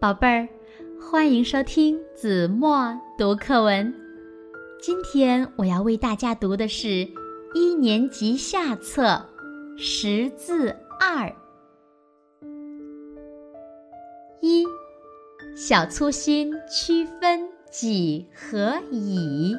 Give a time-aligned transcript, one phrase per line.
[0.00, 0.48] 宝贝儿，
[1.00, 3.92] 欢迎收听子墨读课文。
[4.80, 7.08] 今天我要为大家读的是
[7.52, 9.26] 一年级下册
[9.76, 10.68] 《识字
[11.00, 11.26] 二》。
[14.40, 14.64] 一，
[15.56, 19.56] 小粗心区分几和乙。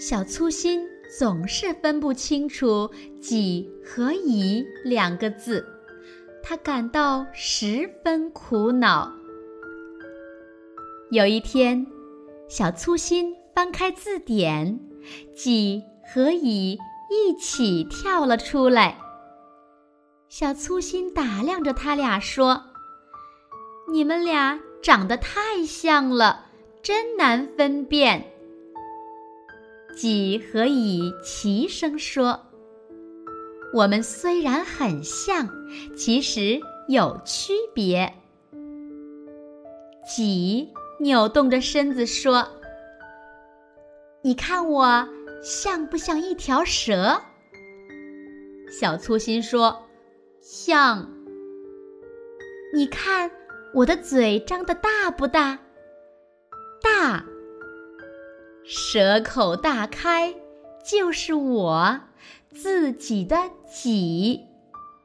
[0.00, 0.80] 小粗心
[1.16, 2.90] 总是分不清楚
[3.22, 5.64] “几”和“乙”两个字。
[6.42, 9.12] 他感到十分苦恼。
[11.10, 11.86] 有一天，
[12.48, 14.80] 小粗心翻开字典
[15.34, 16.78] ，“几”和“乙”
[17.10, 18.98] 一起跳了出来。
[20.28, 22.62] 小粗心打量着他俩说
[23.90, 26.46] ：“你们俩长得太像了，
[26.82, 28.32] 真难分辨。
[29.96, 32.46] ”“几”和“乙”齐声说。
[33.72, 35.48] 我们虽然很像，
[35.96, 38.12] 其实有区别。
[40.04, 40.68] 几
[40.98, 42.48] 扭动着身子说
[44.22, 45.08] ：“你看我
[45.42, 47.22] 像不像一条蛇？”
[48.80, 49.86] 小粗心说
[50.42, 51.08] ：“像。”
[52.74, 53.30] 你看
[53.72, 55.58] 我的嘴张得大不大？
[56.82, 57.24] 大。
[58.64, 60.34] 蛇口大开，
[60.84, 62.00] 就是我。
[62.54, 63.36] 自己的
[63.72, 64.40] 己，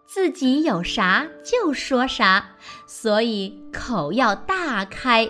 [0.07, 2.55] 自己有啥就说啥，
[2.87, 5.29] 所以口要大开。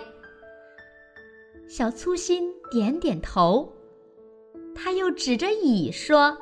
[1.68, 3.72] 小粗心点点头，
[4.74, 6.38] 他又指着乙说：“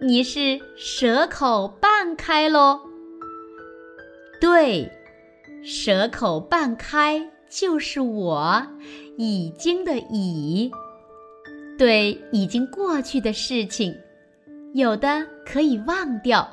[0.00, 2.80] 你是蛇口半开喽？”
[4.40, 4.92] 对，
[5.64, 8.66] 蛇口半开就是我，
[9.16, 10.70] 已经的已，
[11.78, 13.96] 对已经过去的事情。
[14.76, 16.46] 有的可以忘掉，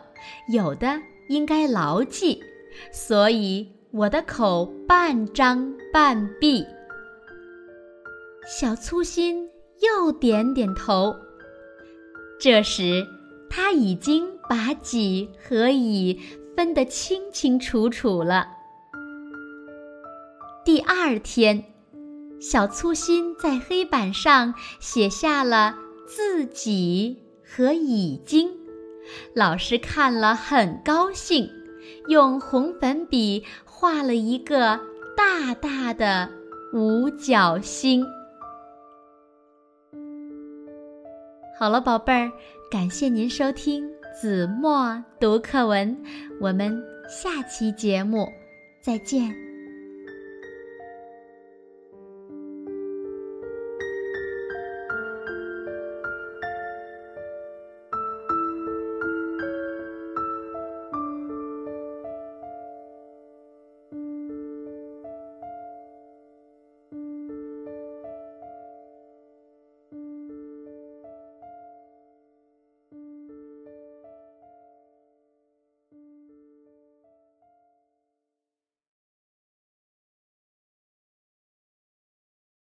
[0.47, 2.41] 有的应该牢记，
[2.89, 6.65] 所以我的口半张半闭。
[8.47, 9.49] 小粗心
[9.81, 11.13] 又点点头。
[12.39, 13.05] 这时
[13.49, 16.17] 他已经把己和乙
[16.55, 18.47] 分得清清楚楚了。
[20.63, 21.65] 第二天，
[22.39, 25.75] 小粗心在黑板上写下了
[26.07, 27.19] 自己。
[27.55, 28.49] 和已经，
[29.35, 31.47] 老师看了很高兴，
[32.07, 34.79] 用红粉笔画了一个
[35.15, 36.27] 大大的
[36.73, 38.03] 五角星。
[41.59, 42.31] 好了，宝贝儿，
[42.71, 43.87] 感谢您收听
[44.19, 45.95] 子墨读课文，
[46.41, 48.27] 我们下期节目
[48.81, 49.42] 再见。